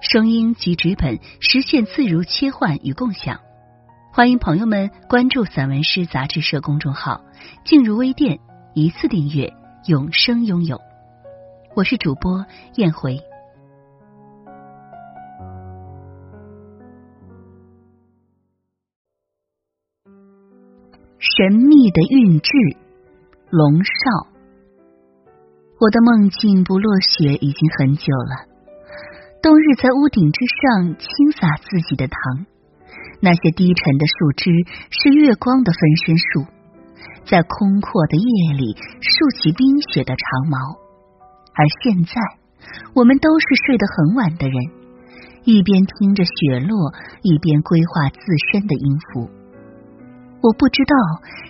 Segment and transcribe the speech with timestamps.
[0.00, 3.40] 声音及纸本实现自如切换与共享，
[4.12, 7.20] 欢迎朋友们关注散文诗杂志社公众号，
[7.66, 8.40] 进入微店
[8.74, 9.52] 一次订阅，
[9.86, 10.80] 永生拥有。
[11.76, 13.18] 我是主播燕回。
[21.18, 22.50] 神秘的韵致，
[23.50, 24.30] 龙少。
[25.78, 28.49] 我的梦境不落雪已经很久了。
[29.42, 32.44] 冬日在屋顶之上倾洒自己的糖，
[33.20, 34.50] 那些低沉的树枝
[34.90, 36.44] 是月光的分身术，
[37.24, 40.58] 在空阔的夜里竖起冰雪的长矛。
[41.56, 42.20] 而现在，
[42.94, 44.56] 我们都是睡得很晚的人，
[45.44, 46.92] 一边听着雪落，
[47.22, 48.20] 一边规划自
[48.52, 49.30] 身的音符。
[50.42, 50.94] 我不知道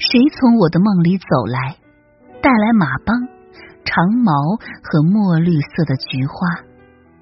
[0.00, 1.76] 谁从我的梦里走来，
[2.42, 3.14] 带来马帮、
[3.84, 4.32] 长矛
[4.82, 6.66] 和墨绿色的菊花。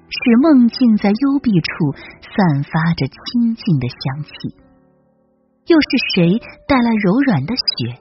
[0.09, 4.55] 使梦境在幽闭处散发着清静的香气，
[5.67, 7.97] 又是谁带来柔软的雪，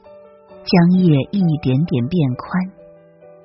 [0.65, 2.73] 将夜一点点变宽，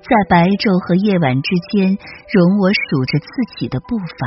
[0.02, 1.96] 在白昼和夜晚之间，
[2.32, 4.22] 容我数着自己的步伐，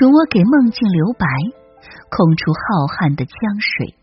[0.00, 1.26] 容我给梦境留白，
[2.10, 3.94] 空出浩瀚的江水，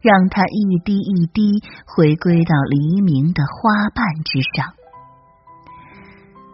[0.00, 4.76] 让它一滴一滴回归到黎明的花瓣之上。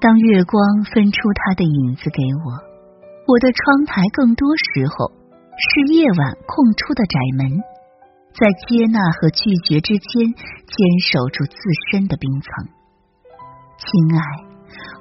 [0.01, 2.49] 当月光分出它的影子给我，
[3.29, 5.13] 我的窗台更多时候
[5.61, 7.61] 是夜晚空出的窄门，
[8.33, 11.55] 在接纳和拒绝之间坚守住自
[11.93, 12.49] 身的冰层。
[13.77, 14.25] 亲爱，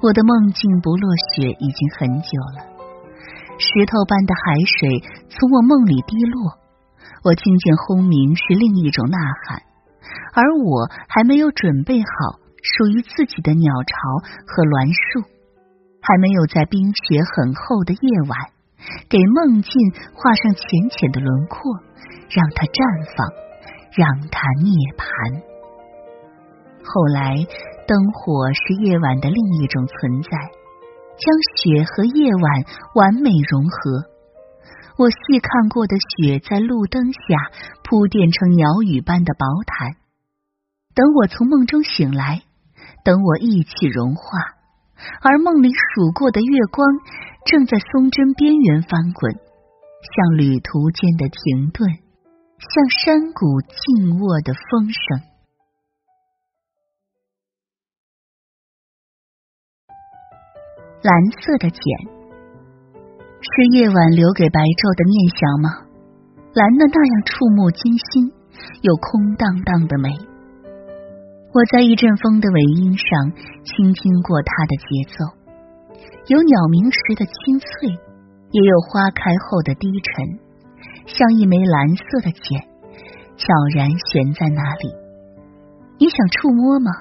[0.03, 2.67] 我的梦境不落雪已经很久了，
[3.55, 6.59] 石头般的海水从我梦里滴落，
[7.23, 9.15] 我听见轰鸣是另一种呐
[9.47, 9.63] 喊，
[10.35, 12.43] 而我还没有准备好。
[12.61, 13.95] 属于自己的鸟巢
[14.45, 15.21] 和栾树，
[16.01, 18.37] 还没有在冰雪很厚的夜晚，
[19.09, 19.71] 给梦境
[20.13, 21.59] 画上浅浅的轮廓，
[22.29, 22.79] 让它绽
[23.15, 23.27] 放，
[23.95, 25.41] 让它涅槃。
[26.83, 27.45] 后来，
[27.87, 30.29] 灯火是夜晚的另一种存在，
[31.17, 32.65] 将雪和夜晚
[32.95, 34.05] 完美融合。
[34.97, 37.19] 我细看过的雪，在路灯下
[37.83, 39.95] 铺垫成鸟语般的薄毯。
[40.93, 42.41] 等我从梦中醒来。
[43.09, 44.21] 等我一起融化，
[45.23, 46.85] 而梦里数过的月光
[47.43, 51.89] 正在松针边缘翻滚，像旅途间的停顿，
[52.59, 55.21] 像山谷静卧的风声。
[61.01, 61.81] 蓝色的茧，
[63.41, 65.89] 是夜晚留给白昼的念想吗？
[66.53, 68.31] 蓝的那样触目惊心，
[68.83, 70.13] 又空荡荡的美。
[71.51, 73.33] 我在一阵风的尾音上
[73.65, 75.33] 倾听过它的节奏，
[76.27, 77.89] 有鸟鸣时的清脆，
[78.51, 80.37] 也有花开后的低沉，
[81.07, 82.61] 像一枚蓝色的茧，
[83.35, 84.93] 悄然悬在那里。
[85.97, 86.91] 你想触摸吗？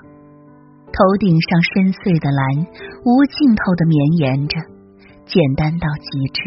[0.97, 2.73] 头顶上深邃的蓝，
[3.05, 4.57] 无尽头的绵延着，
[5.29, 6.41] 简单到极致，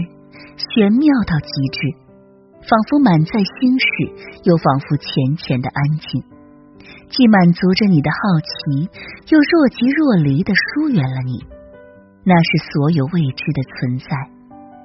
[0.57, 1.93] 玄妙到极致，
[2.65, 3.85] 仿佛满载心事，
[4.41, 6.25] 又仿佛浅浅的安静。
[7.11, 8.89] 既满足着你的好奇，
[9.27, 11.43] 又若即若离的疏远了你。
[12.23, 14.07] 那是所有未知的存在，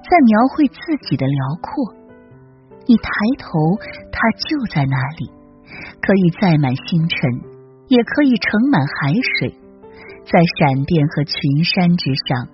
[0.03, 0.77] 在描绘自
[1.07, 1.95] 己的辽阔。
[2.85, 3.07] 你抬
[3.39, 3.79] 头，
[4.11, 5.31] 它就在那里，
[6.01, 7.17] 可以载满星辰，
[7.87, 9.55] 也可以盛满海水，
[10.27, 12.47] 在闪电和群山之上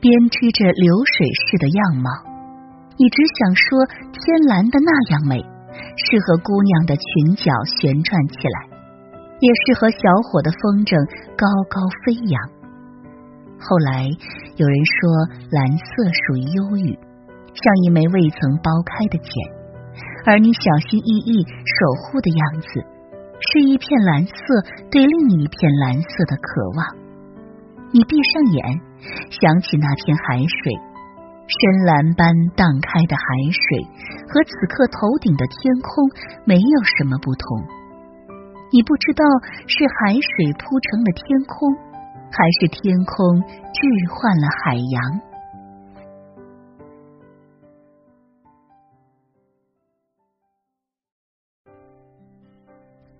[0.00, 2.10] 编织着流水似的样貌。
[2.98, 8.71] 你只想说，天蓝的那样美，适合姑娘的裙角旋转起来。
[9.42, 9.98] 也适合小
[10.30, 10.94] 伙的风筝
[11.34, 12.38] 高高飞扬。
[13.58, 14.06] 后来
[14.54, 14.98] 有人说，
[15.50, 16.94] 蓝色属于忧郁，
[17.50, 19.30] 像一枚未曾剥开的茧，
[20.22, 21.74] 而你小心翼翼守
[22.06, 22.86] 护的样子，
[23.42, 24.34] 是一片蓝色
[24.94, 26.46] 对另一片蓝色的渴
[26.78, 26.80] 望。
[27.90, 28.62] 你闭上眼，
[29.26, 30.70] 想起那片海水，
[31.50, 33.82] 深蓝般荡开的海水，
[34.30, 35.90] 和此刻头顶的天空
[36.46, 37.81] 没有什么不同。
[38.72, 39.22] 你不知道
[39.68, 41.76] 是海水铺成了天空
[42.32, 45.32] 还是天空置换了海洋。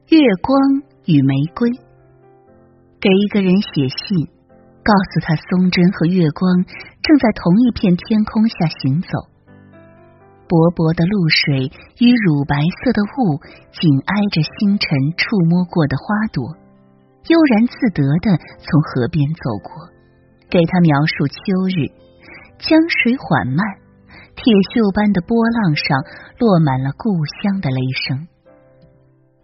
[0.09, 0.59] 月光
[1.05, 1.71] 与玫瑰
[2.99, 4.27] 给一个人写信
[4.83, 6.65] 告诉他松针和月光
[7.03, 9.32] 正在同一片天空下行走。
[10.53, 13.41] 薄薄的露水与乳白色的雾
[13.73, 16.45] 紧挨着星辰触摸过的花朵，
[17.33, 19.73] 悠然自得的从河边走过，
[20.53, 21.41] 给他描述秋
[21.73, 21.89] 日，
[22.61, 23.65] 江水缓慢，
[24.37, 25.89] 铁锈般的波浪上
[26.37, 28.29] 落满了故乡的雷声。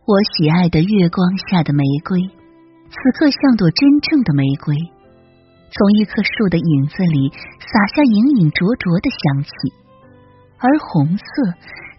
[0.05, 2.21] 我喜爱的月光下的玫瑰，
[2.93, 4.77] 此刻像朵真正的玫瑰，
[5.73, 7.33] 从一棵树的影子里
[7.65, 9.49] 洒下隐隐灼灼的香气，
[10.59, 11.25] 而红色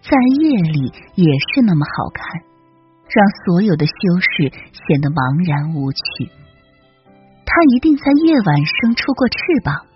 [0.04, 2.24] 在夜里也是那么好看，
[3.08, 4.52] 让所有的修饰
[4.86, 6.00] 显得茫然无趣。
[7.44, 9.86] 它一定在夜晚生出过翅膀，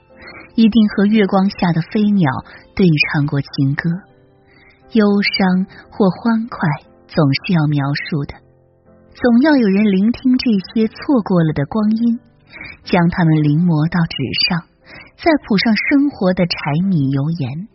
[0.57, 2.31] 一定和月光下的飞鸟
[2.75, 3.89] 对唱过情歌，
[4.93, 6.59] 忧伤或欢快。
[7.07, 8.35] 总是要描述的，
[9.15, 12.19] 总要有人聆听这些错过了的光阴，
[12.83, 14.19] 将它们临摹到纸
[14.51, 14.67] 上，
[15.15, 17.69] 再谱上生活的柴米油盐。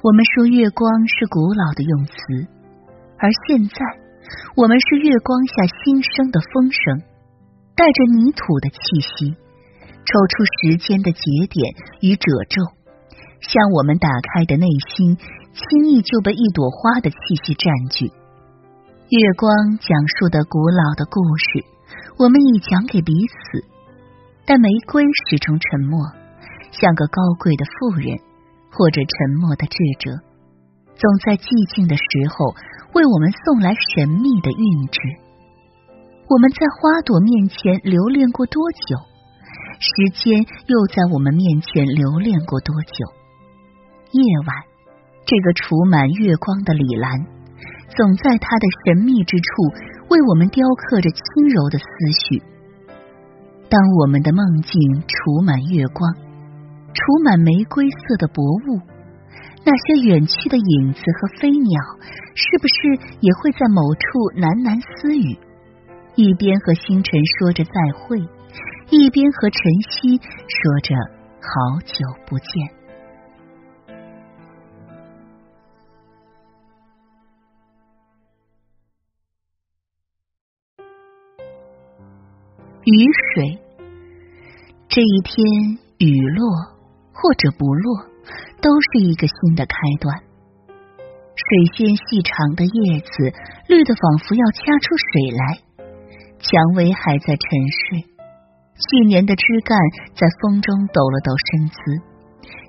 [0.00, 2.14] 我们说月光是古老的用词，
[3.18, 3.76] 而现在
[4.54, 7.02] 我们是月光下新生的风声，
[7.74, 9.34] 带着泥土的气息，
[10.06, 12.62] 抽出时间的节点与褶皱，
[13.40, 15.18] 向我们打开的内心。
[15.58, 18.06] 轻易就被一朵花的气息占据。
[18.06, 19.50] 月光
[19.80, 21.64] 讲述的古老的故事，
[22.16, 23.66] 我们已讲给彼此。
[24.46, 25.98] 但玫瑰始终沉默，
[26.70, 28.20] 像个高贵的妇人，
[28.70, 30.20] 或者沉默的智者，
[30.94, 32.54] 总在寂静的时候
[32.94, 34.98] 为我们送来神秘的韵致。
[36.28, 38.96] 我们在花朵面前留恋过多久？
[39.80, 43.08] 时间又在我们面前留恋过多久？
[44.12, 44.54] 夜晚。
[45.28, 47.12] 这个储满月光的李兰，
[47.94, 49.44] 总在它的神秘之处
[50.08, 51.84] 为我们雕刻着轻柔的思
[52.16, 52.42] 绪。
[53.68, 56.14] 当我们的梦境储满月光，
[56.94, 58.80] 除满玫瑰色的薄雾，
[59.64, 61.80] 那些远去的影子和飞鸟，
[62.34, 64.00] 是不是也会在某处
[64.36, 65.38] 喃喃私语，
[66.16, 68.18] 一边和星辰说着再会，
[68.90, 70.94] 一边和晨曦说着
[71.40, 72.46] 好久不见？
[82.84, 83.58] 雨水，
[84.88, 86.77] 这一天雨落。
[87.18, 88.06] 或者不落，
[88.62, 90.22] 都是一个新的开端。
[91.34, 93.10] 水仙细长的叶子
[93.68, 95.58] 绿的仿佛要掐出水来，
[96.38, 97.38] 蔷薇还在沉
[97.74, 98.02] 睡，
[98.78, 99.78] 去年的枝干
[100.14, 101.78] 在风中抖了抖身姿，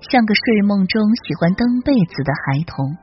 [0.09, 2.97] 像个睡梦中喜欢蹬被子的孩童。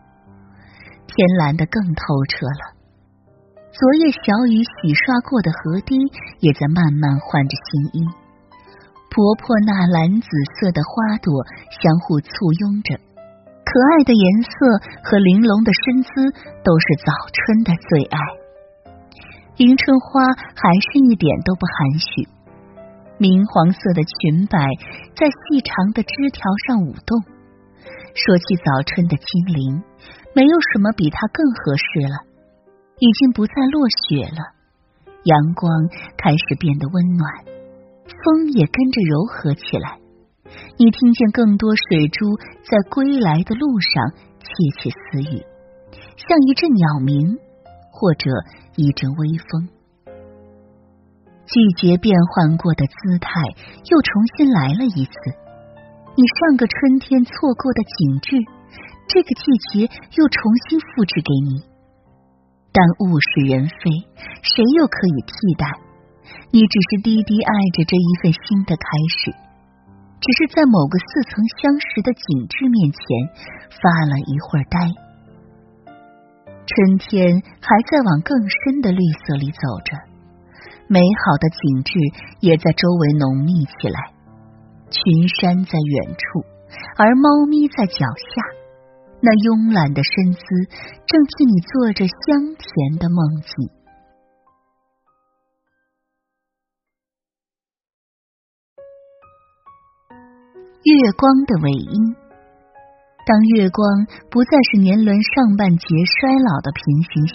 [1.06, 2.74] 天蓝的更透彻了。
[3.70, 5.96] 昨夜小雨洗刷过的河堤，
[6.40, 8.25] 也在慢慢换着新衣。
[9.16, 10.28] 婆婆那蓝紫
[10.60, 11.32] 色的花朵
[11.72, 13.00] 相互簇拥着，
[13.64, 14.52] 可爱的颜色
[15.08, 16.10] 和玲珑的身姿，
[16.60, 18.20] 都是早春的最爱。
[19.56, 20.20] 迎春花
[20.52, 22.28] 还是一点都不含蓄，
[23.16, 24.60] 明黄色的裙摆
[25.16, 27.16] 在细长的枝条上舞动。
[28.12, 29.80] 说起早春的精灵，
[30.36, 32.20] 没有什么比它更合适了。
[33.00, 34.52] 已经不再落雪了，
[35.24, 35.72] 阳光
[36.20, 37.55] 开始变得温暖，
[38.06, 39.98] 风也跟着柔和起来。
[40.78, 44.46] 你听见更多水珠在归来的路上窃
[44.78, 45.42] 窃私语，
[46.16, 47.38] 像一阵鸟鸣，
[47.90, 48.30] 或者
[48.76, 49.68] 一阵微风。
[51.46, 53.30] 季节变换过的姿态
[53.90, 55.12] 又重新来了一次。
[56.16, 58.36] 你上个春天错过的景致，
[59.08, 61.62] 这个季节又重新复制给你。
[62.72, 63.90] 但物是人非，
[64.42, 65.85] 谁又可以替代？
[66.50, 68.86] 你只是低低爱着这一份新的开
[69.18, 69.30] 始，
[70.20, 73.00] 只是在某个似曾相识的景致面前
[73.82, 74.78] 发了一会儿呆。
[76.66, 79.96] 春天还在往更深的绿色里走着，
[80.88, 81.92] 美好的景致
[82.40, 84.12] 也在周围浓密起来。
[84.90, 86.42] 群山在远处，
[86.96, 88.42] 而猫咪在脚下。
[89.20, 90.42] 那慵懒的身姿，
[91.06, 93.70] 正替你做着香甜的梦境。
[100.86, 102.14] 月光的尾音，
[103.26, 107.34] 当月光不再是年轮上半截衰老的平行线，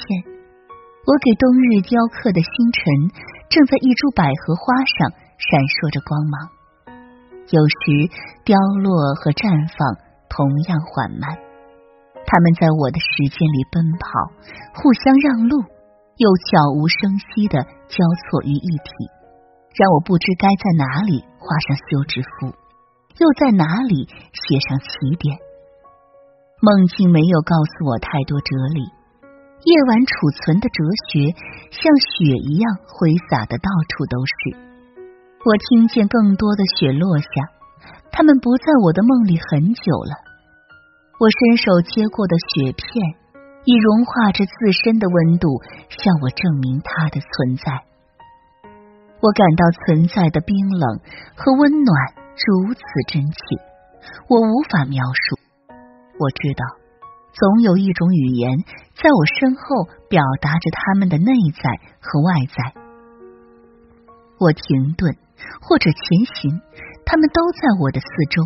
[1.04, 2.80] 我给冬日雕刻的星辰，
[3.52, 6.48] 正在一株百合花上闪烁着光芒。
[7.52, 8.08] 有时
[8.48, 10.00] 凋落和绽放
[10.32, 11.36] 同样缓慢。
[12.24, 14.32] 他们在我的时间里奔跑，
[14.80, 15.60] 互相让路，
[16.16, 19.12] 又悄无声息的交错于一体，
[19.76, 22.56] 让我不知该在哪里画上休止符，
[23.20, 25.38] 又在哪里写上起点。
[26.62, 28.82] 梦境没有告诉我太多哲理，
[29.66, 30.78] 夜晚储存的哲
[31.10, 31.34] 学
[31.72, 34.72] 像雪一样挥洒的到处都是。
[35.44, 37.28] 我听见更多的雪落下，
[38.12, 40.14] 它们不在我的梦里很久了。
[41.18, 42.88] 我伸手接过的雪片，
[43.66, 47.86] 已融化着自身的温度，向我证明它的存在。
[49.22, 51.00] 我感到存在的冰冷
[51.36, 51.94] 和温暖
[52.48, 53.40] 如此真切，
[54.28, 55.40] 我无法描述。
[56.20, 56.66] 我知道，
[57.34, 58.60] 总有一种语言
[58.96, 62.74] 在我身后表达着他们的内在和外在。
[64.40, 65.16] 我停顿。
[65.60, 66.00] 或者前
[66.36, 66.62] 行，
[67.04, 68.44] 他们都在我的四周，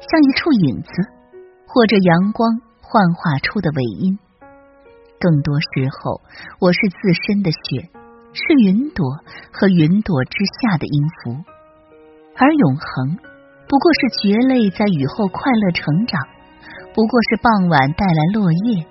[0.00, 0.90] 像一处影子，
[1.66, 4.18] 或者阳光幻化出的尾音。
[5.20, 6.22] 更多时候，
[6.58, 7.90] 我是自身的雪，
[8.32, 9.04] 是云朵
[9.52, 11.44] 和云朵之下的音符，
[12.38, 13.18] 而永恒
[13.68, 16.18] 不过是蕨类在雨后快乐成长，
[16.94, 18.86] 不过是傍晚带来落叶、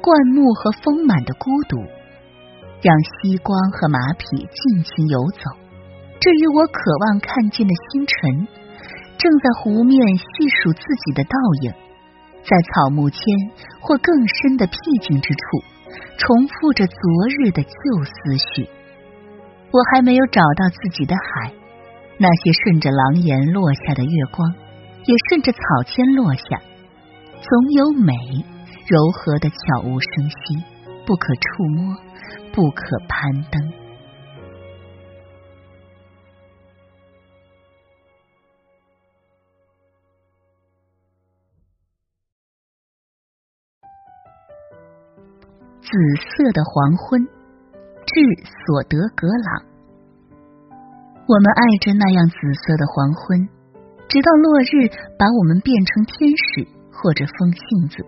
[0.00, 1.76] 灌木和丰满的孤独，
[2.80, 5.50] 让夕光和马匹尽情游走。
[6.20, 8.48] 至于我渴望看见的星辰，
[9.18, 11.70] 正在湖面细数自己的倒影，
[12.42, 13.20] 在草木间
[13.78, 15.60] 或更深的僻静之处，
[16.16, 16.96] 重复着昨
[17.28, 17.68] 日的旧
[18.04, 18.70] 思绪。
[19.70, 21.52] 我还没有找到自己的海，
[22.16, 24.54] 那些顺着廊檐落下的月光，
[25.04, 26.62] 也顺着草间落下，
[27.42, 28.14] 总有美，
[28.86, 30.64] 柔和的悄无声息，
[31.04, 31.96] 不可触摸，
[32.52, 33.72] 不可攀登。
[45.82, 47.22] 紫色的黄昏，
[48.06, 48.14] 致
[48.66, 49.73] 索德格朗。
[51.26, 53.48] 我们爱着那样紫色的黄昏，
[54.08, 58.04] 直到落日把我们变成天使或者风信子，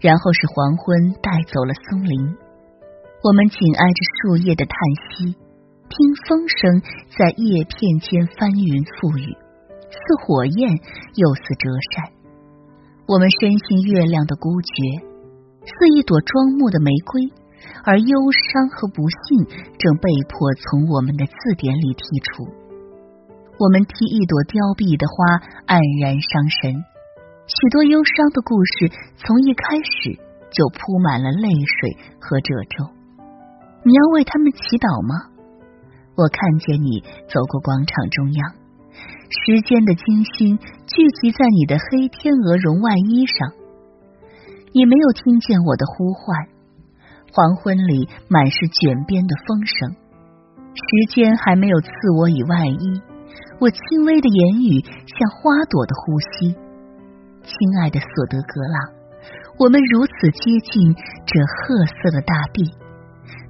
[0.00, 2.10] 然后是黄昏带走了松林。
[3.22, 4.74] 我们紧挨着树叶的叹
[5.14, 5.38] 息，
[5.86, 5.94] 听
[6.26, 6.82] 风声
[7.14, 9.30] 在叶片间翻云覆雨，
[9.86, 10.74] 似火焰
[11.14, 12.10] 又似折扇。
[13.06, 15.06] 我们深信月亮的孤绝。
[15.60, 17.20] 似一朵装木的玫瑰，
[17.84, 19.44] 而忧伤和不幸
[19.78, 22.48] 正被迫从我们的字典里剔除。
[23.60, 25.16] 我们替一朵凋敝的花
[25.68, 26.80] 黯然伤神。
[27.50, 28.88] 许多忧伤的故事
[29.20, 30.16] 从一开始
[30.54, 31.50] 就铺满了泪
[31.80, 32.88] 水和褶皱。
[33.82, 35.28] 你要为他们祈祷吗？
[36.16, 37.00] 我看见你
[37.32, 38.40] 走过广场中央，
[39.28, 43.52] 时间的精心聚集在你的黑天鹅绒外衣上。
[44.72, 46.48] 你没有听见我的呼唤，
[47.32, 49.96] 黄昏里满是卷边的风声。
[50.74, 53.02] 时间还没有赐我以外衣，
[53.60, 56.56] 我轻微的言语像花朵的呼吸。
[57.42, 58.92] 亲爱的索德格朗，
[59.58, 60.94] 我们如此接近
[61.26, 62.64] 这褐色的大地。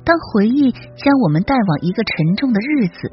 [0.04, 3.12] 当回忆将我们带往一个沉重的日子，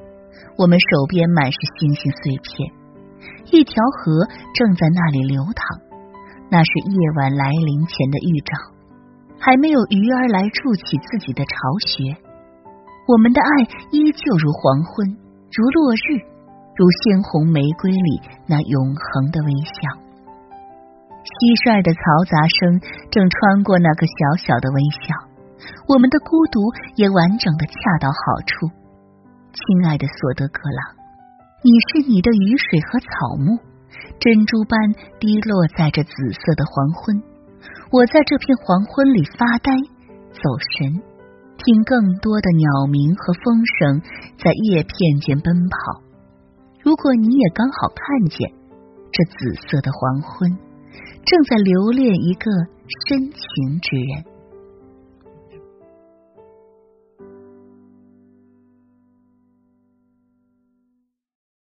[0.57, 2.71] 我们手边满是星星碎片。
[3.51, 5.87] 一条河正在那里流淌。
[6.49, 8.53] 那是夜晚来临前的预兆，
[9.47, 11.55] 还没有鱼儿来筑起自己的巢
[11.87, 12.19] 穴。
[13.07, 13.63] 我们的爱
[13.95, 15.07] 依旧如黄昏，
[15.55, 16.19] 如落日，
[16.75, 20.03] 如鲜红玫瑰里那永恒的微笑。
[21.23, 21.31] 蟋
[21.63, 25.15] 蟀的嘈杂声正穿过那个小小的微笑，
[25.87, 26.59] 我们的孤独
[26.99, 28.67] 也完整的恰到好处。
[29.55, 30.99] 亲爱的索德格朗，
[31.63, 33.55] 你是你的雨水和草木。
[34.19, 34.75] 珍珠般
[35.23, 37.23] 滴落在这紫色的黄昏，
[37.89, 39.71] 我在这片黄昏里发呆、
[40.33, 40.41] 走
[40.77, 41.01] 神，
[41.57, 44.01] 听更多的鸟鸣和风声
[44.37, 46.03] 在叶片间奔跑。
[46.83, 48.51] 如果你也刚好看见
[49.11, 50.51] 这紫色的黄昏，
[51.25, 52.51] 正在留恋一个
[53.07, 54.36] 深情之人。